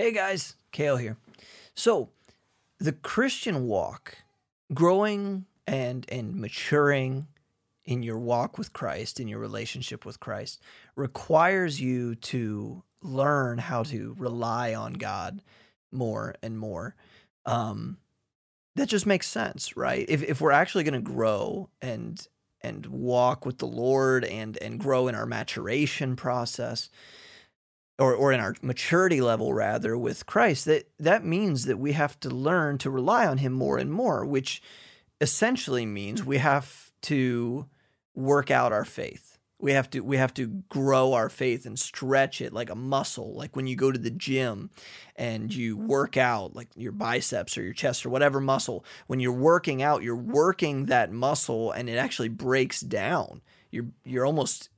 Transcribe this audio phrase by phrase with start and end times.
[0.00, 1.18] Hey guys, Kale here.
[1.74, 2.08] So,
[2.78, 4.16] the Christian walk,
[4.72, 7.26] growing and and maturing
[7.84, 10.62] in your walk with Christ, in your relationship with Christ,
[10.96, 15.42] requires you to learn how to rely on God
[15.92, 16.94] more and more.
[17.44, 17.98] Um,
[18.76, 20.06] that just makes sense, right?
[20.08, 22.26] If if we're actually going to grow and
[22.62, 26.88] and walk with the Lord and and grow in our maturation process,
[28.00, 32.18] or or in our maturity level rather with Christ that that means that we have
[32.20, 34.62] to learn to rely on him more and more which
[35.20, 37.66] essentially means we have to
[38.14, 39.38] work out our faith.
[39.58, 43.34] We have to we have to grow our faith and stretch it like a muscle
[43.34, 44.70] like when you go to the gym
[45.16, 49.32] and you work out like your biceps or your chest or whatever muscle when you're
[49.32, 53.42] working out you're working that muscle and it actually breaks down.
[53.70, 54.70] You're you're almost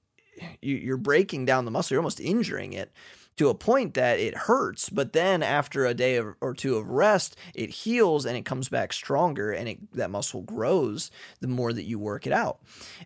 [0.60, 2.92] you're breaking down the muscle, you're almost injuring it
[3.36, 7.36] to a point that it hurts, but then after a day or two of rest,
[7.54, 11.84] it heals and it comes back stronger and it, that muscle grows the more that
[11.84, 12.60] you work it out.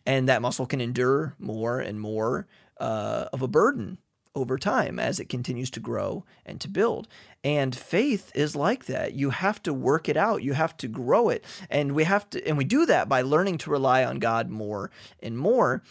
[0.04, 3.98] And that muscle can endure more and more uh, of a burden
[4.36, 7.08] over time as it continues to grow and to build.
[7.42, 9.14] And faith is like that.
[9.14, 10.42] You have to work it out.
[10.42, 11.44] You have to grow it.
[11.70, 14.90] And we have to and we do that by learning to rely on God more
[15.20, 15.82] and more.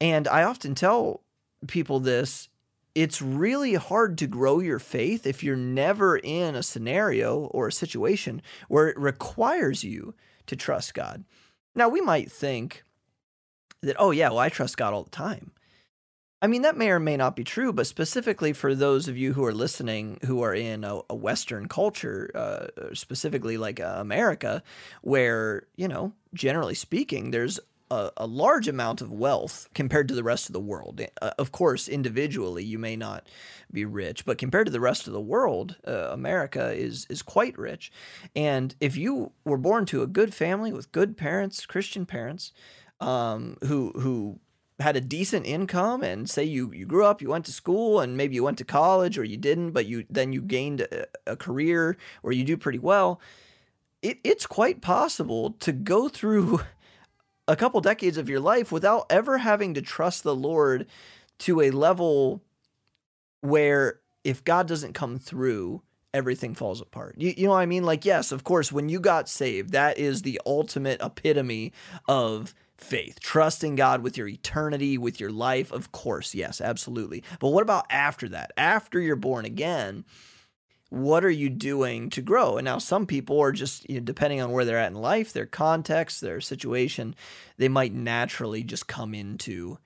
[0.00, 1.22] And I often tell
[1.66, 2.48] people this
[2.94, 7.72] it's really hard to grow your faith if you're never in a scenario or a
[7.72, 10.14] situation where it requires you
[10.46, 11.24] to trust God.
[11.74, 12.84] Now, we might think
[13.82, 15.50] that, oh, yeah, well, I trust God all the time.
[16.44, 19.32] I mean, that may or may not be true, but specifically for those of you
[19.32, 24.62] who are listening who are in a, a Western culture, uh, specifically like uh, America,
[25.00, 30.22] where, you know, generally speaking, there's a, a, large amount of wealth compared to the
[30.22, 31.00] rest of the world.
[31.22, 33.26] Uh, of course, individually, you may not
[33.72, 37.56] be rich, but compared to the rest of the world, uh, America is is quite
[37.56, 37.90] rich.
[38.36, 42.52] And if you were born to a good family with good parents, Christian parents,
[43.00, 44.40] um, who who
[44.80, 48.16] had a decent income and say you you grew up you went to school and
[48.16, 51.36] maybe you went to college or you didn't but you then you gained a, a
[51.36, 53.20] career or you do pretty well
[54.02, 56.60] it, it's quite possible to go through
[57.48, 60.86] a couple decades of your life without ever having to trust the Lord
[61.38, 62.42] to a level
[63.40, 65.82] where if God doesn't come through,
[66.14, 67.16] everything falls apart.
[67.18, 67.84] You, you know what I mean?
[67.84, 71.72] Like, yes, of course, when you got saved, that is the ultimate epitome
[72.08, 75.72] of faith, trusting God with your eternity, with your life.
[75.72, 77.22] Of course, yes, absolutely.
[77.38, 78.52] But what about after that?
[78.56, 80.04] After you're born again,
[80.90, 82.56] what are you doing to grow?
[82.56, 85.32] And now some people are just, you know, depending on where they're at in life,
[85.32, 87.14] their context, their situation,
[87.56, 89.78] they might naturally just come into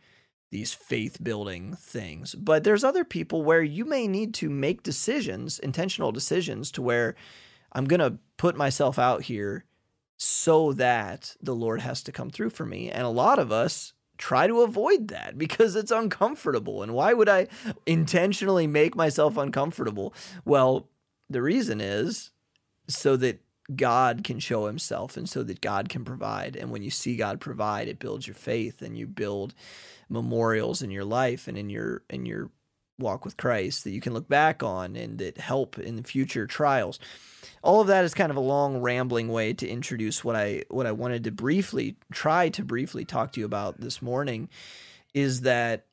[0.50, 2.34] these faith building things.
[2.34, 7.14] But there's other people where you may need to make decisions, intentional decisions to where
[7.72, 9.64] I'm going to put myself out here
[10.18, 12.90] so that the Lord has to come through for me.
[12.90, 16.82] And a lot of us try to avoid that because it's uncomfortable.
[16.82, 17.46] And why would I
[17.86, 20.12] intentionally make myself uncomfortable?
[20.44, 20.88] Well,
[21.30, 22.32] the reason is
[22.88, 23.40] so that
[23.74, 26.56] God can show himself and so that God can provide.
[26.56, 29.54] And when you see God provide, it builds your faith and you build
[30.08, 32.50] memorials in your life and in your in your
[32.98, 36.46] walk with Christ that you can look back on and that help in the future
[36.46, 36.98] trials.
[37.62, 40.86] All of that is kind of a long rambling way to introduce what I what
[40.86, 44.48] I wanted to briefly try to briefly talk to you about this morning
[45.14, 45.86] is that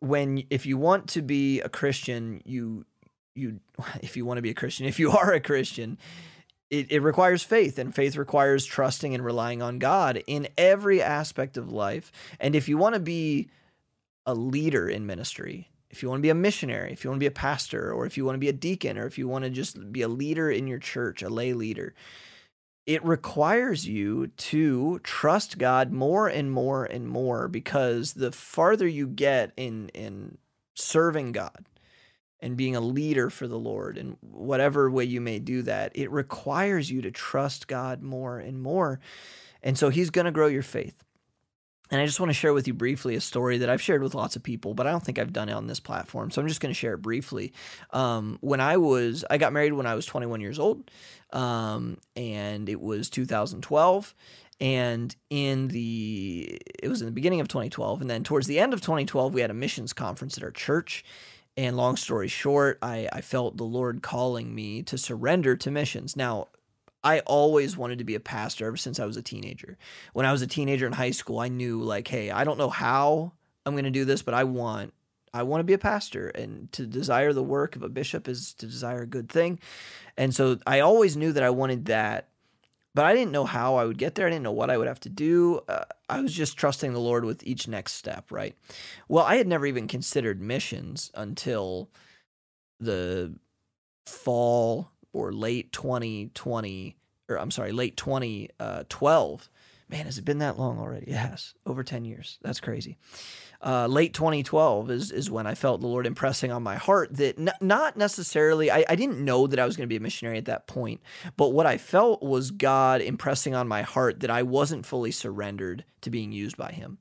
[0.00, 2.84] when if you want to be a Christian, you
[3.34, 3.60] you
[4.02, 5.98] if you want to be a Christian, if you are a Christian,
[6.70, 11.56] it, it requires faith, and faith requires trusting and relying on God in every aspect
[11.56, 12.12] of life.
[12.38, 13.48] And if you want to be
[14.26, 17.24] a leader in ministry, if you want to be a missionary, if you want to
[17.24, 19.44] be a pastor, or if you want to be a deacon, or if you want
[19.44, 21.94] to just be a leader in your church, a lay leader,
[22.86, 29.06] it requires you to trust God more and more and more because the farther you
[29.06, 30.38] get in in
[30.74, 31.66] serving God,
[32.40, 36.10] and being a leader for the Lord and whatever way you may do that, it
[36.10, 39.00] requires you to trust God more and more.
[39.62, 41.02] And so he's going to grow your faith.
[41.90, 44.14] And I just want to share with you briefly a story that I've shared with
[44.14, 46.30] lots of people, but I don't think I've done it on this platform.
[46.30, 47.52] So I'm just going to share it briefly.
[47.92, 50.90] Um, when I was, I got married when I was 21 years old,
[51.32, 54.14] um, and it was 2012
[54.60, 58.74] and in the it was in the beginning of 2012 and then towards the end
[58.74, 61.04] of 2012 we had a missions conference at our church
[61.58, 66.14] and long story short, I, I felt the Lord calling me to surrender to missions.
[66.14, 66.46] Now,
[67.02, 69.78] I always wanted to be a pastor ever since I was a teenager.
[70.12, 72.70] When I was a teenager in high school, I knew, like, hey, I don't know
[72.70, 73.32] how
[73.64, 74.92] I'm going to do this, but I want
[75.32, 78.54] I want to be a pastor, and to desire the work of a bishop is
[78.54, 79.60] to desire a good thing.
[80.16, 82.28] And so I always knew that I wanted that,
[82.94, 84.26] but I didn't know how I would get there.
[84.26, 85.60] I didn't know what I would have to do.
[85.68, 88.56] Uh, I was just trusting the Lord with each next step, right?
[89.06, 91.90] Well, I had never even considered missions until
[92.80, 93.34] the
[94.06, 96.96] fall or late 2020,
[97.28, 99.50] or I'm sorry, late 2012.
[99.90, 101.10] Man, has it been that long already?
[101.10, 101.54] It has.
[101.64, 102.38] Over 10 years.
[102.42, 102.98] That's crazy
[103.60, 107.38] uh, late 2012 is is when I felt the Lord impressing on my heart that
[107.38, 110.38] n- not necessarily I, I didn't know that I was going to be a missionary
[110.38, 111.00] at that point,
[111.36, 115.84] but what I felt was God impressing on my heart that I wasn't fully surrendered
[116.02, 116.98] to being used by Him.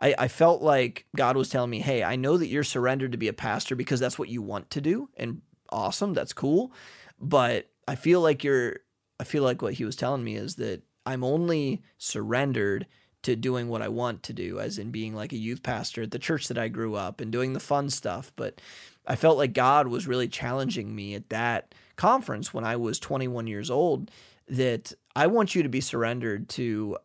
[0.00, 3.18] I, I felt like God was telling me, "Hey, I know that you're surrendered to
[3.18, 6.72] be a pastor because that's what you want to do, and awesome, that's cool,
[7.20, 8.80] but I feel like you're
[9.18, 12.86] I feel like what He was telling me is that I'm only surrendered."
[13.26, 16.12] to doing what I want to do, as in being like a youth pastor at
[16.12, 18.30] the church that I grew up and doing the fun stuff.
[18.36, 18.60] But
[19.04, 23.48] I felt like God was really challenging me at that conference when I was 21
[23.48, 24.12] years old
[24.46, 26.98] that I want you to be surrendered to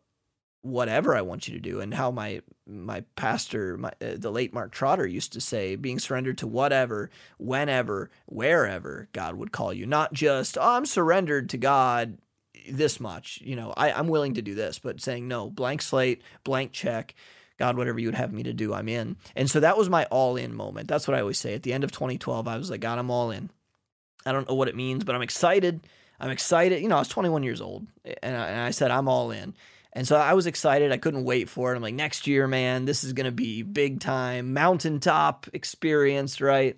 [0.61, 4.53] whatever I want you to do and how my my pastor my, uh, the late
[4.53, 7.09] Mark Trotter used to say being surrendered to whatever
[7.39, 12.17] whenever wherever God would call you not just oh, I'm surrendered to God
[12.69, 13.39] this much.
[13.43, 17.15] You know, I, I'm willing to do this, but saying no, blank slate, blank check.
[17.57, 19.17] God, whatever you would have me to do, I'm in.
[19.35, 20.87] And so that was my all in moment.
[20.87, 21.53] That's what I always say.
[21.53, 23.51] At the end of 2012, I was like, God, I'm all in.
[24.25, 25.85] I don't know what it means, but I'm excited.
[26.19, 26.81] I'm excited.
[26.81, 27.85] You know, I was 21 years old
[28.23, 29.53] and I, and I said, I'm all in.
[29.93, 30.91] And so I was excited.
[30.91, 31.75] I couldn't wait for it.
[31.75, 36.77] I'm like, next year, man, this is going to be big time mountaintop experience, right?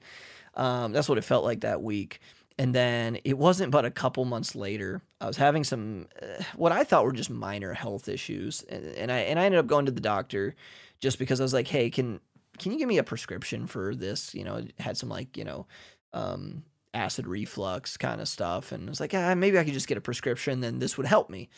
[0.55, 2.19] Um, that's what it felt like that week.
[2.57, 6.71] And then it wasn't but a couple months later, I was having some uh, what
[6.71, 9.87] I thought were just minor health issues, and, and, I and I ended up going
[9.87, 10.55] to the doctor
[10.99, 12.19] just because I was like, "Hey, can
[12.59, 15.43] can you give me a prescription for this?" You know, it had some like you
[15.43, 15.65] know
[16.13, 16.61] um,
[16.93, 19.97] acid reflux kind of stuff, and I was like, "Ah, maybe I could just get
[19.97, 21.49] a prescription, then this would help me."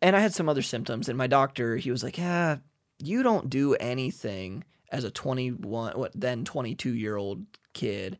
[0.00, 2.58] And I had some other symptoms, and my doctor he was like, "Yeah,
[2.98, 8.18] you don't do anything as a 21 what then 22 year old kid."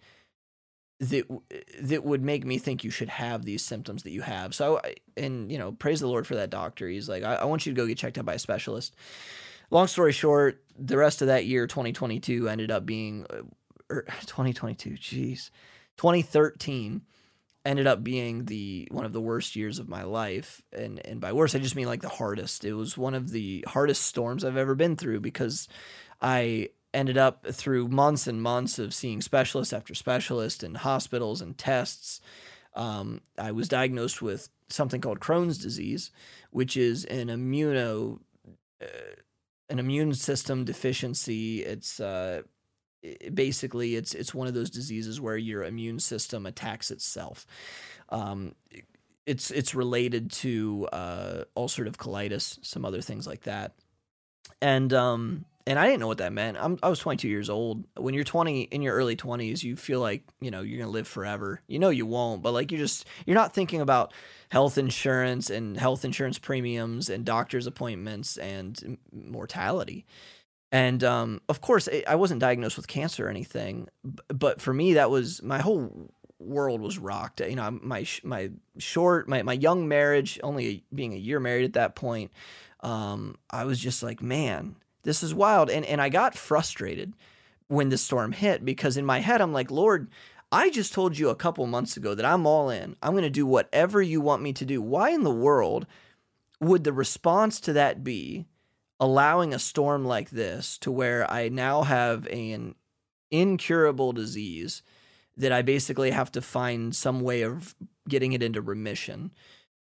[1.00, 1.24] that
[1.80, 4.54] that would make me think you should have these symptoms that you have.
[4.54, 6.88] So, I, and you know, praise the Lord for that doctor.
[6.88, 8.96] He's like, I, I want you to go get checked out by a specialist.
[9.70, 13.42] Long story short, the rest of that year, 2022, ended up being, uh,
[13.90, 15.50] or 2022, jeez,
[15.98, 17.02] 2013
[17.68, 21.32] ended up being the one of the worst years of my life and and by
[21.32, 24.56] worst I just mean like the hardest it was one of the hardest storms I've
[24.56, 25.68] ever been through because
[26.20, 31.56] I ended up through months and months of seeing specialist after specialist and hospitals and
[31.58, 32.20] tests.
[32.74, 36.10] Um, I was diagnosed with something called Crohn's disease,
[36.50, 38.20] which is an immuno
[38.82, 38.86] uh,
[39.68, 41.62] an immune system deficiency.
[41.62, 42.42] It's uh,
[43.02, 47.46] it, basically it's it's one of those diseases where your immune system attacks itself.
[48.10, 48.54] Um,
[49.26, 53.74] it's it's related to uh, ulcerative colitis, some other things like that,
[54.62, 56.56] and um, and I didn't know what that meant.
[56.58, 57.84] I'm, I was 22 years old.
[57.94, 61.06] When you're 20 in your early 20s, you feel like you know you're gonna live
[61.06, 61.60] forever.
[61.66, 64.14] You know you won't, but like you just you're not thinking about
[64.50, 70.06] health insurance and health insurance premiums and doctor's appointments and mortality.
[70.70, 73.88] And um, of course, I wasn't diagnosed with cancer or anything,
[74.28, 77.40] but for me, that was my whole world was rocked.
[77.40, 81.72] You know, my my short, my my young marriage, only being a year married at
[81.72, 82.32] that point,
[82.80, 84.76] um, I was just like, man
[85.08, 85.70] this is wild.
[85.70, 87.14] And and I got frustrated
[87.66, 90.08] when the storm hit because in my head I'm like, Lord,
[90.52, 92.96] I just told you a couple months ago that I'm all in.
[93.02, 94.80] I'm going to do whatever you want me to do.
[94.80, 95.86] Why in the world
[96.60, 98.46] would the response to that be
[99.00, 102.74] allowing a storm like this to where I now have an
[103.30, 104.82] incurable disease
[105.36, 107.74] that I basically have to find some way of
[108.08, 109.30] getting it into remission?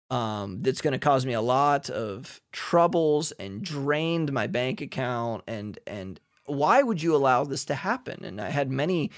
[0.10, 5.44] um, that's going to cause me a lot of troubles and drained my bank account
[5.48, 9.12] and and why would you allow this to happen and i had many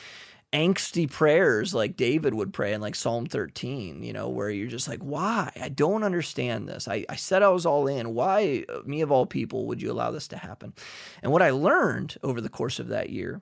[0.52, 4.88] angsty prayers like david would pray in like psalm 13 you know where you're just
[4.88, 5.52] like why?
[5.62, 6.88] I don't understand this.
[6.88, 8.16] I, I said i was all in.
[8.16, 10.74] Why uh, me of all people would you allow this to happen?
[11.22, 13.42] And what i learned over the course of that year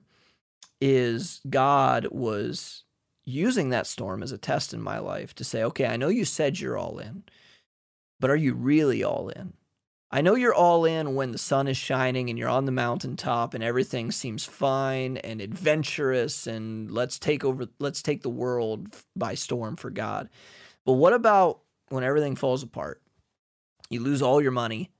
[0.80, 2.84] is god was
[3.28, 6.24] using that storm as a test in my life to say, okay, I know you
[6.24, 7.24] said you're all in,
[8.18, 9.52] but are you really all in?
[10.10, 13.52] I know you're all in when the sun is shining and you're on the mountaintop
[13.52, 19.34] and everything seems fine and adventurous and let's take over let's take the world by
[19.34, 20.30] storm for God.
[20.86, 21.60] But what about
[21.90, 23.02] when everything falls apart?
[23.90, 24.90] You lose all your money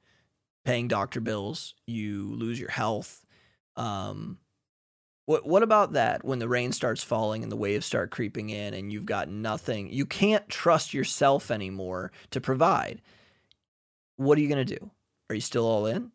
[0.64, 3.24] paying doctor bills, you lose your health.
[3.76, 4.38] Um,
[5.26, 8.74] What what about that when the rain starts falling and the waves start creeping in
[8.74, 9.90] and you've got nothing?
[9.92, 13.00] You can't trust yourself anymore to provide.
[14.16, 14.90] What are you going to do?
[15.28, 16.10] Are you still all in?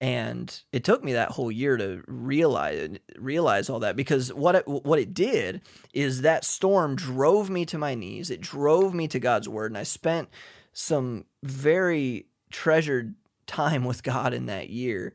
[0.00, 4.68] And it took me that whole year to realize realize all that because what it,
[4.68, 5.62] what it did
[5.94, 8.30] is that storm drove me to my knees.
[8.30, 10.28] It drove me to God's word and I spent
[10.74, 13.14] some very treasured
[13.46, 15.14] time with God in that year.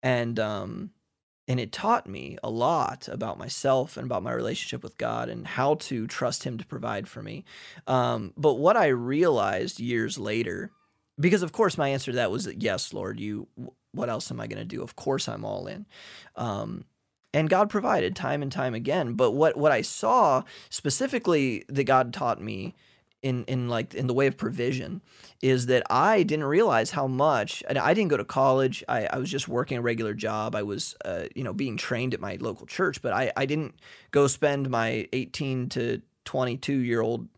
[0.00, 0.90] And um
[1.50, 5.44] and it taught me a lot about myself and about my relationship with God and
[5.44, 7.44] how to trust Him to provide for me.
[7.88, 10.70] Um, but what I realized years later,
[11.20, 13.20] because of course my answer to that was yes, Lord.
[13.20, 13.48] You,
[13.92, 14.82] what else am I going to do?
[14.82, 15.86] Of course I'm all in.
[16.36, 16.84] Um,
[17.32, 19.14] and God provided time and time again.
[19.14, 22.74] But what what I saw specifically that God taught me
[23.22, 25.02] in in like in the way of provision
[25.42, 29.18] is that I didn't realize how much and I didn't go to college I, I
[29.18, 32.38] was just working a regular job I was uh, you know being trained at my
[32.40, 33.74] local church but I, I didn't
[34.10, 37.28] go spend my 18 to 22 year old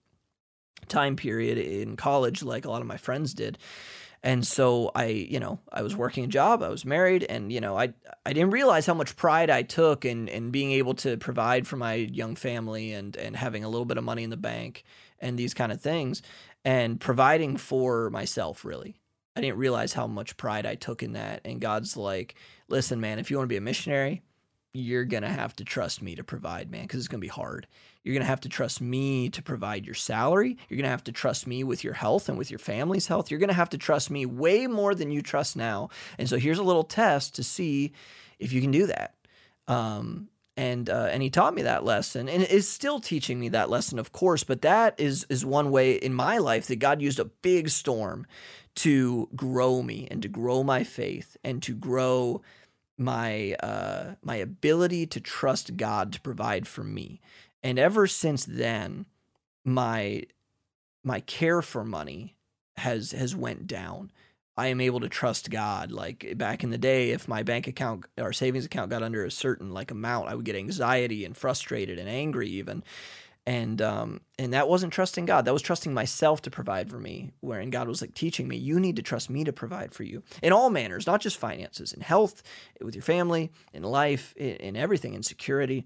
[0.92, 3.58] time period in college like a lot of my friends did
[4.24, 7.60] and so I, you know, I was working a job, I was married, and you
[7.60, 7.92] know, I
[8.24, 11.76] I didn't realize how much pride I took in in being able to provide for
[11.76, 14.84] my young family and and having a little bit of money in the bank
[15.18, 16.22] and these kind of things
[16.64, 18.94] and providing for myself really.
[19.34, 21.40] I didn't realize how much pride I took in that.
[21.46, 22.34] And God's like,
[22.68, 24.20] listen, man, if you want to be a missionary,
[24.74, 27.28] you're going to have to trust me to provide, man, because it's going to be
[27.28, 27.66] hard.
[28.04, 30.56] You're going to have to trust me to provide your salary.
[30.68, 33.30] You're going to have to trust me with your health and with your family's health.
[33.30, 35.88] You're going to have to trust me way more than you trust now.
[36.18, 37.92] And so here's a little test to see
[38.38, 39.14] if you can do that.
[39.68, 43.70] Um, and uh, and he taught me that lesson and is still teaching me that
[43.70, 47.18] lesson of course but that is is one way in my life that god used
[47.18, 48.26] a big storm
[48.74, 52.42] to grow me and to grow my faith and to grow
[52.98, 57.18] my uh my ability to trust god to provide for me
[57.62, 59.06] and ever since then
[59.64, 60.24] my
[61.04, 62.36] my care for money
[62.76, 64.10] has has went down
[64.56, 65.90] I am able to trust God.
[65.90, 69.30] Like back in the day, if my bank account or savings account got under a
[69.30, 72.84] certain like amount, I would get anxiety and frustrated and angry even.
[73.44, 75.44] And um and that wasn't trusting God.
[75.44, 77.32] That was trusting myself to provide for me.
[77.40, 80.22] Wherein God was like teaching me, you need to trust me to provide for you
[80.42, 82.42] in all manners, not just finances, in health,
[82.80, 85.84] with your family, in life, in, in everything, in security.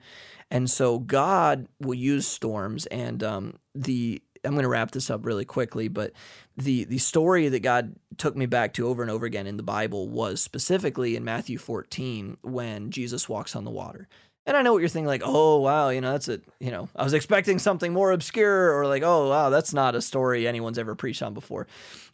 [0.51, 5.27] And so God will use storms and um the I'm going to wrap this up
[5.27, 6.13] really quickly, but
[6.57, 9.63] the the story that God took me back to over and over again in the
[9.63, 14.09] Bible was specifically in Matthew 14 when Jesus walks on the water.
[14.47, 16.89] And I know what you're thinking, like, oh wow, you know, that's a you know,
[16.95, 20.79] I was expecting something more obscure, or like, oh wow, that's not a story anyone's
[20.79, 21.67] ever preached on before.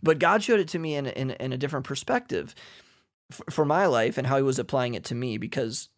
[0.03, 2.55] But God showed it to me in in, in a different perspective
[3.31, 5.37] for, for my life and how He was applying it to me.
[5.37, 5.91] Because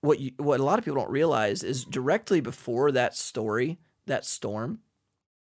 [0.00, 4.24] what you, what a lot of people don't realize is directly before that story, that
[4.24, 4.80] storm,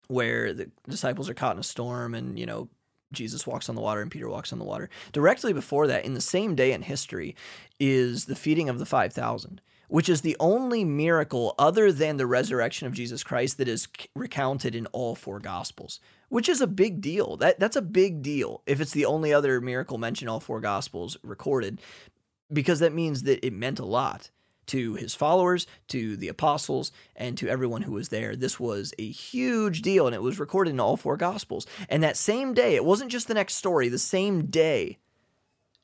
[0.08, 2.70] where the disciples are caught in a storm and, you know,
[3.12, 4.90] Jesus walks on the water and Peter walks on the water.
[5.12, 7.36] Directly before that, in the same day in history,
[7.80, 9.62] is the feeding of the 5,000,
[9.94, 14.74] which is the only miracle other than the resurrection of Jesus Christ that is recounted
[14.74, 17.38] in all four gospels, which is a big deal.
[17.38, 21.16] That that's a big deal if it's the only other miracle mentioned all four gospels
[21.22, 21.80] recorded
[22.52, 24.32] because that means that it meant a lot
[24.66, 28.36] to his followers, to the apostles, and to everyone who was there.
[28.36, 31.68] This was a huge deal, and it was recorded in all four gospels.
[31.88, 34.98] And that same day, it wasn't just the next story, the same day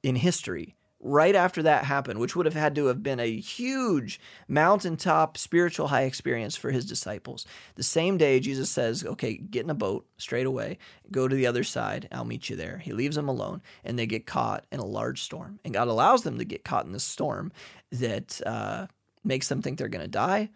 [0.01, 4.19] in history, right after that happened, which would have had to have been a huge
[4.47, 7.45] mountaintop spiritual high experience for his disciples.
[7.75, 10.77] The same day, Jesus says, Okay, get in a boat straight away,
[11.11, 12.79] go to the other side, I'll meet you there.
[12.79, 15.59] He leaves them alone, and they get caught in a large storm.
[15.63, 17.51] And God allows them to get caught in this storm
[17.91, 18.87] that uh,
[19.23, 20.49] makes them think they're going to die,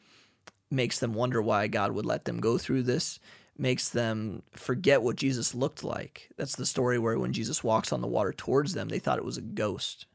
[0.69, 3.19] makes them wonder why God would let them go through this
[3.55, 6.27] makes them forget what Jesus looked like.
[6.38, 9.23] That's the story where when Jesus walks on the water towards them, they thought it
[9.23, 10.07] was a ghost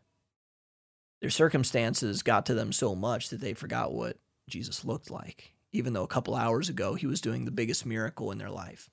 [1.21, 5.93] their circumstances got to them so much that they forgot what Jesus looked like, even
[5.93, 8.91] though a couple hours ago he was doing the biggest miracle in their life.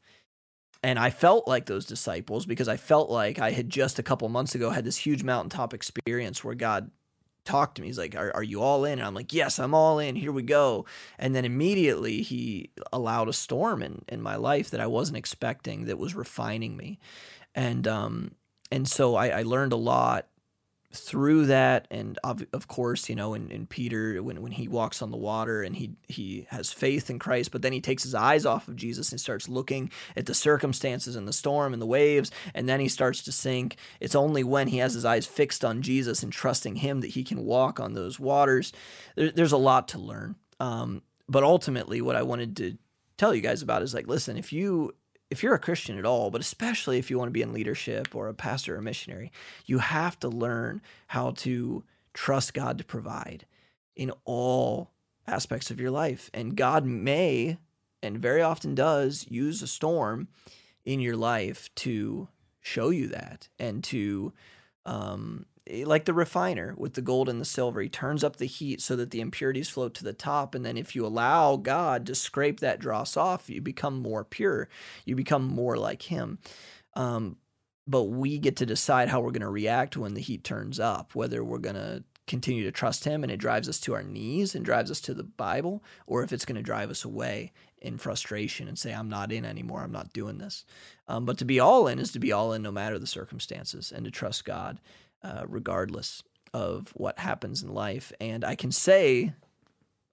[0.83, 4.29] And I felt like those disciples because I felt like I had just a couple
[4.29, 6.91] months ago had this huge mountaintop experience where God
[7.43, 7.87] talked to me.
[7.87, 8.99] He's like, are, are you all in?
[8.99, 10.15] And I'm like, Yes, I'm all in.
[10.15, 10.85] Here we go.
[11.17, 15.85] And then immediately he allowed a storm in, in my life that I wasn't expecting
[15.85, 16.99] that was refining me.
[17.53, 18.31] And um
[18.71, 20.27] and so I, I learned a lot
[20.95, 25.01] through that and of, of course you know in, in peter when, when he walks
[25.01, 28.15] on the water and he he has faith in christ but then he takes his
[28.15, 31.85] eyes off of jesus and starts looking at the circumstances and the storm and the
[31.85, 33.77] waves and then he starts to sink.
[33.99, 37.23] It's only when he has his eyes fixed on jesus and trusting him that he
[37.23, 38.71] can walk on those waters.
[39.15, 40.35] There, there's a lot to learn.
[40.59, 42.77] Um, but ultimately what i wanted to
[43.17, 44.93] tell you guys about is like listen if you
[45.29, 48.15] if you're a Christian at all, but especially if you want to be in leadership
[48.15, 49.31] or a pastor or a missionary,
[49.65, 53.45] you have to learn how to trust God to provide
[53.95, 54.91] in all
[55.27, 56.29] aspects of your life.
[56.33, 57.57] And God may,
[58.03, 60.27] and very often does, use a storm
[60.83, 62.27] in your life to
[62.61, 64.33] show you that and to
[64.85, 65.45] um,
[65.83, 67.81] like the refiner with the gold and the silver.
[67.81, 70.53] He turns up the heat so that the impurities float to the top.
[70.53, 74.69] And then, if you allow God to scrape that dross off, you become more pure.
[75.05, 76.39] You become more like Him.
[76.93, 77.37] Um,
[77.87, 81.13] but we get to decide how we're going to react when the heat turns up,
[81.13, 84.55] whether we're going to continue to trust Him and it drives us to our knees
[84.55, 87.97] and drives us to the Bible, or if it's going to drive us away in
[87.99, 90.65] frustration and say, I'm not in anymore, I'm not doing this.
[91.07, 93.91] Um, but to be all in is to be all in no matter the circumstances
[93.95, 94.79] and to trust God
[95.25, 96.21] uh, regardless
[96.53, 98.13] of what happens in life.
[98.21, 99.33] And I can say,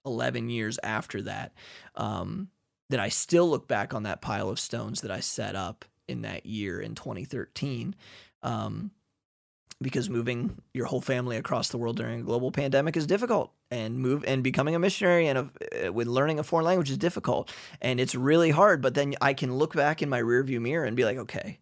[0.05, 1.53] 11 years after that,
[1.95, 2.49] um,
[2.89, 6.23] that I still look back on that pile of stones that I set up in
[6.23, 7.95] that year in 2013.
[8.41, 8.91] Um,
[9.81, 13.99] because moving your whole family across the world during a global pandemic is difficult and
[13.99, 17.51] move and becoming a missionary and a, uh, with learning a foreign language is difficult
[17.81, 20.95] and it's really hard but then i can look back in my rearview mirror and
[20.95, 21.59] be like okay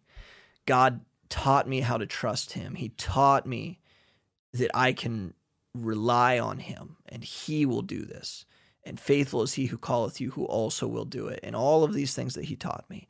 [0.66, 1.00] god
[1.32, 2.74] taught me how to trust him.
[2.74, 3.80] He taught me
[4.52, 5.32] that I can
[5.74, 8.44] rely on him and he will do this.
[8.84, 11.40] And faithful is he who calleth you, who also will do it.
[11.42, 13.08] And all of these things that he taught me.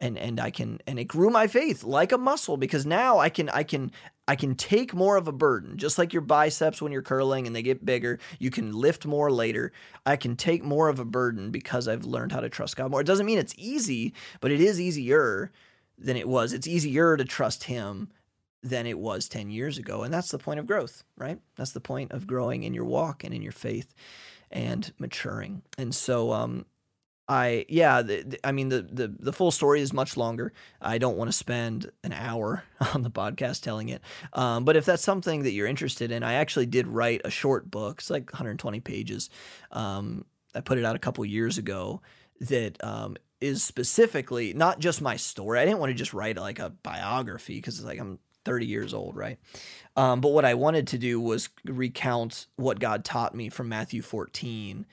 [0.00, 3.28] And and I can and it grew my faith like a muscle because now I
[3.28, 3.90] can I can
[4.28, 7.56] I can take more of a burden, just like your biceps when you're curling and
[7.56, 8.20] they get bigger.
[8.38, 9.72] You can lift more later.
[10.06, 13.00] I can take more of a burden because I've learned how to trust God more.
[13.00, 15.50] It doesn't mean it's easy, but it is easier
[15.98, 16.52] than it was.
[16.52, 18.08] It's easier to trust him
[18.62, 20.02] than it was 10 years ago.
[20.02, 21.38] And that's the point of growth, right?
[21.56, 23.94] That's the point of growing in your walk and in your faith
[24.50, 25.62] and maturing.
[25.76, 26.64] And so, um,
[27.26, 30.52] I yeah, the, the, I mean the, the the full story is much longer.
[30.80, 34.02] I don't want to spend an hour on the podcast telling it.
[34.34, 37.70] Um, but if that's something that you're interested in, I actually did write a short
[37.70, 38.00] book.
[38.00, 39.30] It's like 120 pages.
[39.70, 42.02] Um, I put it out a couple years ago.
[42.40, 45.58] That um, is specifically not just my story.
[45.58, 48.94] I didn't want to just write like a biography because it's like I'm 30 years
[48.94, 49.38] old, right?
[49.96, 54.02] Um, but what I wanted to do was recount what God taught me from Matthew
[54.02, 54.86] 14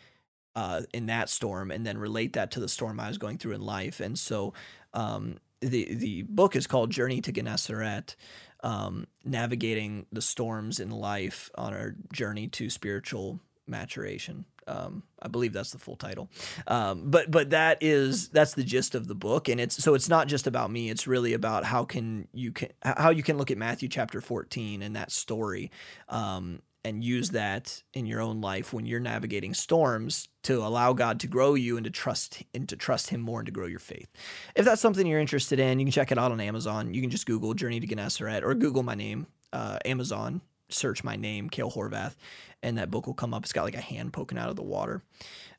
[0.55, 3.53] uh, in that storm, and then relate that to the storm I was going through
[3.53, 3.99] in life.
[3.99, 4.53] And so,
[4.93, 8.15] um, the the book is called Journey to Gennesaret,
[8.63, 13.39] um, navigating the storms in life on our journey to spiritual
[13.71, 14.45] maturation.
[14.67, 16.29] Um, I believe that's the full title.
[16.67, 20.09] Um, but but that is that's the gist of the book, and it's so it's
[20.09, 20.89] not just about me.
[20.89, 24.83] It's really about how can you can how you can look at Matthew chapter fourteen
[24.83, 25.71] and that story,
[26.09, 31.19] um, and use that in your own life when you're navigating storms to allow God
[31.21, 33.79] to grow you and to trust and to trust Him more and to grow your
[33.79, 34.09] faith.
[34.55, 36.93] If that's something you're interested in, you can check it out on Amazon.
[36.93, 40.41] You can just Google Journey to Gennesaret or Google my name, uh, Amazon
[40.73, 42.15] search my name, Kale Horvath,
[42.63, 43.43] and that book will come up.
[43.43, 45.03] It's got like a hand poking out of the water.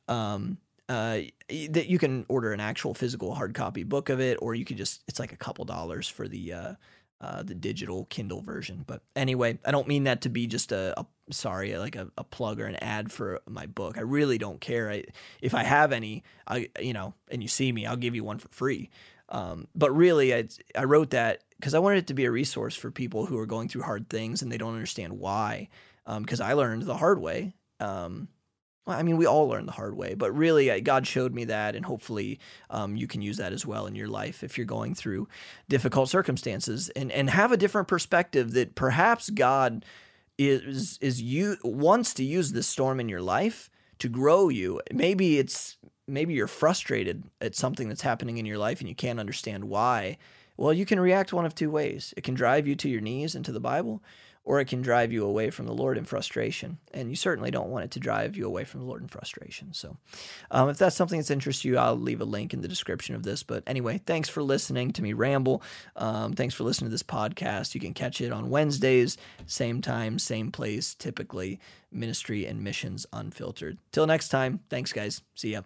[0.09, 4.55] Um, uh, that you can order an actual physical hard copy book of it, or
[4.55, 6.75] you could just it's like a couple dollars for the uh,
[7.23, 8.85] uh, the digital Kindle version.
[8.87, 12.25] But anyway, I don't mean that to be just a, a sorry like a, a,
[12.25, 13.97] plug or an ad for my book.
[13.97, 14.91] I really don't care.
[14.91, 15.05] I,
[15.41, 18.39] if I have any, I you know, and you see me, I'll give you one
[18.39, 18.91] for free.
[19.29, 22.75] Um, but really, I I wrote that because I wanted it to be a resource
[22.75, 25.69] for people who are going through hard things and they don't understand why.
[26.05, 27.55] Because um, I learned the hard way.
[27.79, 28.27] Um,
[28.85, 31.77] well, I mean, we all learn the hard way, but really, God showed me that,
[31.77, 34.97] and hopefully, um, you can use that as well in your life if you're going
[34.97, 35.29] through
[35.69, 39.85] difficult circumstances, and and have a different perspective that perhaps God
[40.37, 43.71] is is you wants to use this storm in your life
[44.01, 44.81] to grow you.
[44.93, 45.77] Maybe it's
[46.09, 50.19] maybe you're frustrated at something that's happening in your life and you can't understand why
[50.63, 52.15] well, you can react one of two ways.
[52.17, 54.01] It can drive you to your knees into the Bible,
[54.45, 56.79] or it can drive you away from the Lord in frustration.
[56.95, 59.73] And you certainly don't want it to drive you away from the Lord in frustration.
[59.73, 59.97] So,
[60.53, 63.25] um, if that's something that's interests you, I'll leave a link in the description of
[63.25, 63.43] this.
[63.43, 65.65] But anyway, thanks for listening to me ramble.
[65.97, 67.75] Um, thanks for listening to this podcast.
[67.75, 71.59] You can catch it on Wednesdays, same time, same place, typically
[71.91, 73.79] Ministry and Missions Unfiltered.
[73.91, 75.23] Till next time, thanks, guys.
[75.35, 75.63] See ya.